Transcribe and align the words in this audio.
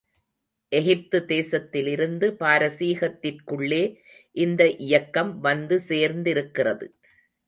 எகிப்து 0.71 1.17
தேசத்திலிருந்து 1.27 2.27
பாரசீகத்திற்குள்ளே 2.39 3.81
இந்த 4.35 4.61
இயக்கம் 4.87 5.39
வந்து 5.39 5.77
சேர்ந்திருக்கிறது. 5.89 6.87